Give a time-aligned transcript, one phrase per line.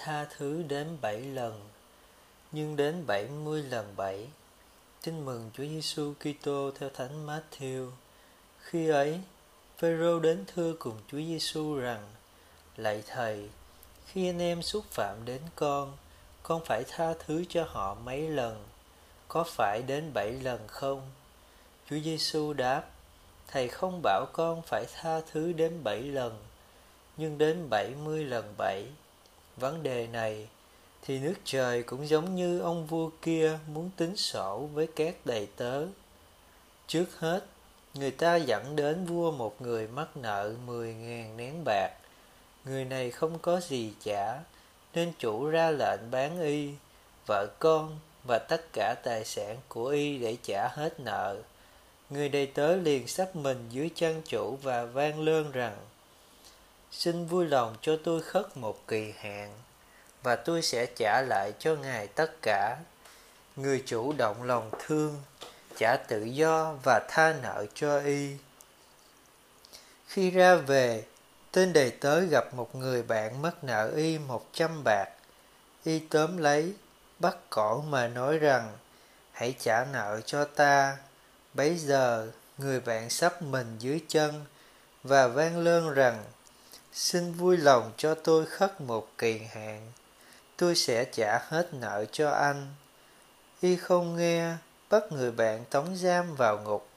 [0.00, 1.60] tha thứ đến bảy lần,
[2.52, 4.28] nhưng đến bảy mươi lần bảy.
[5.02, 7.90] Tin mừng Chúa Giêsu Kitô theo Thánh Matthew.
[8.58, 9.20] Khi ấy,
[9.78, 12.08] Phêrô đến thưa cùng Chúa Giêsu rằng:
[12.76, 13.48] Lạy thầy,
[14.06, 15.96] khi anh em xúc phạm đến con,
[16.42, 18.64] con phải tha thứ cho họ mấy lần?
[19.28, 21.02] Có phải đến bảy lần không?
[21.90, 22.82] Chúa Giêsu đáp:
[23.48, 26.38] Thầy không bảo con phải tha thứ đến bảy lần,
[27.16, 28.86] nhưng đến bảy mươi lần bảy.
[29.60, 30.48] Vấn đề này
[31.02, 35.48] thì nước trời cũng giống như ông vua kia muốn tính sổ với các đầy
[35.56, 35.86] tớ.
[36.86, 37.46] Trước hết,
[37.94, 41.90] người ta dẫn đến vua một người mắc nợ mười ngàn nén bạc.
[42.64, 44.38] Người này không có gì trả,
[44.94, 46.70] nên chủ ra lệnh bán y,
[47.26, 51.36] vợ con và tất cả tài sản của y để trả hết nợ.
[52.10, 55.76] Người đầy tớ liền sắp mình dưới chân chủ và vang lơn rằng
[56.92, 59.54] Xin vui lòng cho tôi khất một kỳ hạn
[60.22, 62.76] Và tôi sẽ trả lại cho ngài tất cả.
[63.56, 65.22] Người chủ động lòng thương
[65.76, 68.36] Trả tự do và tha nợ cho y.
[70.06, 71.04] Khi ra về
[71.52, 75.08] Tên đầy tớ gặp một người bạn mất nợ y một trăm bạc.
[75.84, 76.74] Y tóm lấy
[77.18, 78.76] Bắt cổ mà nói rằng
[79.32, 80.96] Hãy trả nợ cho ta.
[81.54, 84.44] Bấy giờ, người bạn sắp mình dưới chân
[85.02, 86.24] và vang lơn rằng
[86.92, 89.92] Xin vui lòng cho tôi khất một kỳ hạn,
[90.56, 92.74] tôi sẽ trả hết nợ cho anh.
[93.60, 94.54] Y không nghe,
[94.90, 96.88] bắt người bạn tống giam vào ngục,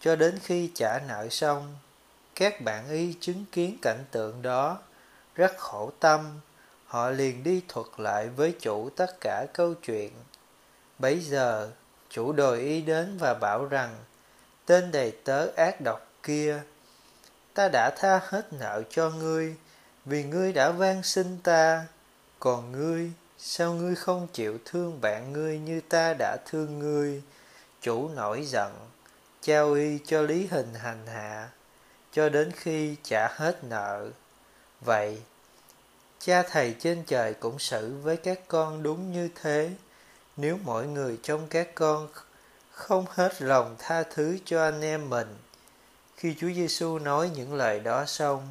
[0.00, 1.76] cho đến khi trả nợ xong.
[2.34, 4.78] Các bạn y chứng kiến cảnh tượng đó,
[5.34, 6.40] rất khổ tâm,
[6.86, 10.12] họ liền đi thuật lại với chủ tất cả câu chuyện.
[10.98, 11.70] Bấy giờ,
[12.10, 13.96] chủ đòi y đến và bảo rằng
[14.66, 16.62] tên đầy tớ ác độc kia
[17.54, 19.56] ta đã tha hết nợ cho ngươi,
[20.04, 21.86] vì ngươi đã van xin ta.
[22.38, 27.22] Còn ngươi, sao ngươi không chịu thương bạn ngươi như ta đã thương ngươi?
[27.82, 28.72] Chủ nổi giận,
[29.42, 31.48] trao y cho lý hình hành hạ,
[32.12, 34.10] cho đến khi trả hết nợ.
[34.80, 35.22] Vậy,
[36.18, 39.70] cha thầy trên trời cũng xử với các con đúng như thế.
[40.36, 42.08] Nếu mỗi người trong các con
[42.70, 45.36] không hết lòng tha thứ cho anh em mình.
[46.20, 48.48] Khi Chúa Giêsu nói những lời đó xong,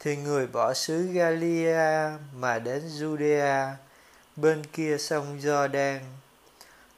[0.00, 3.72] thì người bỏ xứ Galilea mà đến Judea,
[4.36, 6.00] bên kia sông Jordan.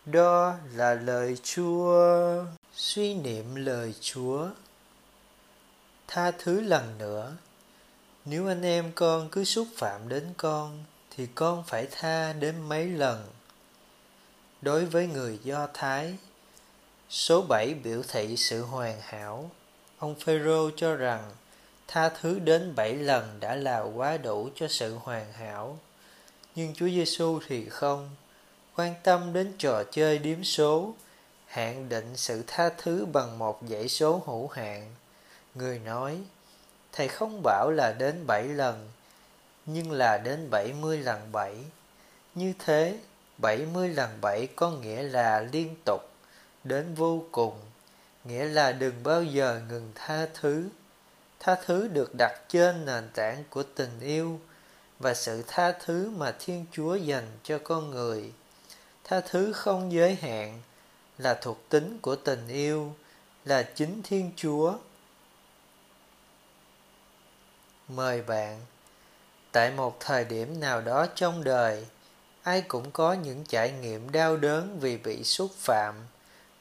[0.07, 2.45] Đó là lời Chúa.
[2.73, 4.49] Suy niệm lời Chúa.
[6.09, 7.37] Tha thứ lần nữa.
[8.25, 10.85] Nếu anh em con cứ xúc phạm đến con,
[11.17, 13.27] thì con phải tha đến mấy lần
[14.63, 16.17] đối với người Do Thái.
[17.09, 19.51] Số 7 biểu thị sự hoàn hảo.
[20.01, 21.31] Ông Phêrô cho rằng
[21.89, 25.79] tha thứ đến bảy lần đã là quá đủ cho sự hoàn hảo.
[26.55, 28.11] Nhưng Chúa Giêsu thì không,
[28.77, 30.95] quan tâm đến trò chơi điếm số,
[31.47, 34.95] hạn định sự tha thứ bằng một dãy số hữu hạn.
[35.55, 36.19] Người nói,
[36.93, 38.89] Thầy không bảo là đến bảy lần,
[39.67, 41.55] nhưng là đến 70 lần bảy.
[42.35, 42.99] Như thế,
[43.39, 46.01] 70 lần bảy có nghĩa là liên tục,
[46.65, 47.55] đến vô cùng,
[48.25, 50.69] nghĩa là đừng bao giờ ngừng tha thứ.
[51.41, 54.41] Tha thứ được đặt trên nền tảng của tình yêu
[54.99, 58.33] và sự tha thứ mà Thiên Chúa dành cho con người.
[59.05, 60.63] Tha thứ không giới hạn
[61.19, 62.95] là thuộc tính của tình yêu,
[63.45, 64.75] là chính Thiên Chúa.
[67.89, 68.61] Mời bạn
[69.53, 71.87] Tại một thời điểm nào đó trong đời,
[72.43, 75.95] ai cũng có những trải nghiệm đau đớn vì bị xúc phạm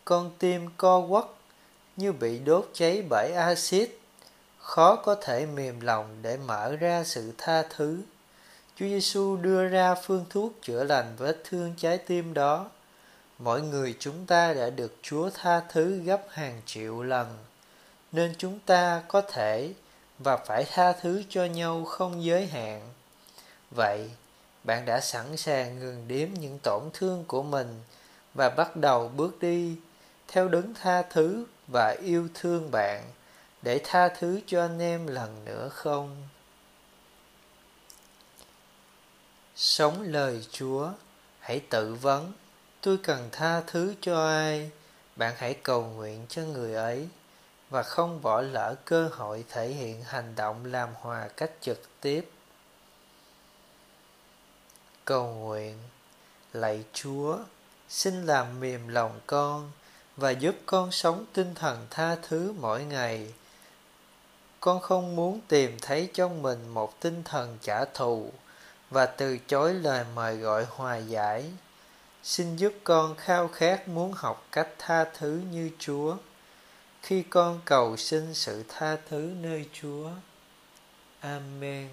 [0.06, 1.25] con tim co quắp
[2.00, 4.00] như bị đốt cháy bởi axit
[4.60, 8.02] khó có thể mềm lòng để mở ra sự tha thứ
[8.80, 12.69] Chúa Giêsu đưa ra phương thuốc chữa lành vết thương trái tim đó.
[13.40, 17.38] Mỗi người chúng ta đã được Chúa tha thứ gấp hàng triệu lần,
[18.12, 19.74] nên chúng ta có thể
[20.19, 22.81] và phải tha thứ cho nhau không giới hạn.
[23.75, 24.10] Vậy,
[24.63, 27.81] bạn đã sẵn sàng ngừng đếm những tổn thương của mình
[28.34, 29.75] và bắt đầu bước đi
[30.31, 33.12] theo đấng tha thứ và yêu thương bạn,
[33.62, 36.28] để tha thứ cho anh em lần nữa không?
[39.56, 40.92] Sống lời chúa,
[41.40, 42.34] hãy tự vấn.
[42.81, 44.72] Tôi cần tha thứ cho ai?
[45.16, 47.08] Bạn hãy cầu nguyện cho người ấy
[47.70, 52.30] và không bỏ lỡ cơ hội thể hiện hành động làm hòa cách trực tiếp.
[55.06, 55.78] Cầu nguyện,
[56.54, 57.38] lạy chúa,
[57.90, 59.72] xin làm mềm lòng con
[60.19, 63.33] và giúp con sống tinh thần tha thứ mỗi ngày.
[64.60, 68.31] Con không muốn tìm thấy trong mình một tinh thần trả thù
[68.89, 71.51] và từ chối lời mời gọi hòa giải.
[72.24, 76.16] Xin giúp con khao khát muốn học cách tha thứ như chúa
[77.01, 80.10] khi con cầu xin sự tha thứ nơi chúa.
[81.19, 81.89] Amen.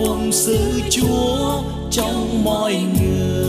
[0.00, 3.40] Phụng sự chúa trong mọi người.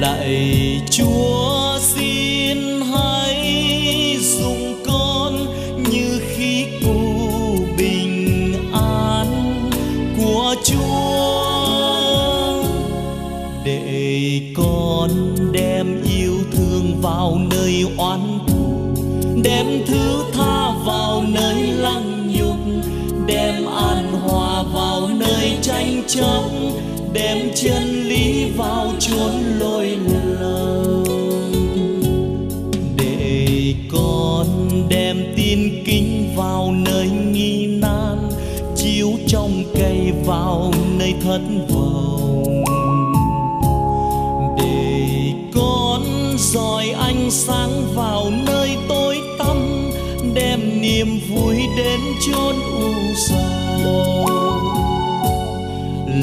[0.00, 1.35] Lạy chúa
[25.86, 26.72] nhanh chóng
[27.12, 29.98] đem chân lý vào chốn lôi
[30.40, 31.04] lầm
[32.96, 34.46] để con
[34.88, 38.28] đem tin kính vào nơi nghi nan,
[38.76, 42.64] chiếu trong cây vào nơi thất vọng.
[44.58, 46.02] Để con
[46.38, 49.90] dọi ánh sáng vào nơi tối tăm,
[50.34, 52.54] đem niềm vui đến chốn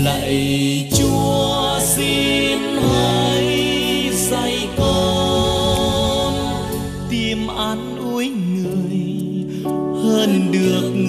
[0.04, 2.60] lạy chúa xin
[2.90, 6.34] hãy dạy con
[7.10, 9.02] tìm an ủi người
[10.04, 11.03] hơn được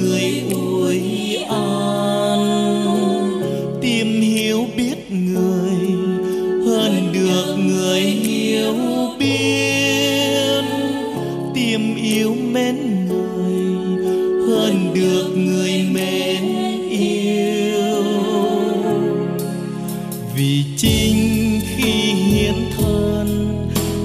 [20.36, 23.56] vì chính khi hiến thân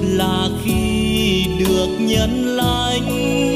[0.02, 3.49] là khi được nhân lành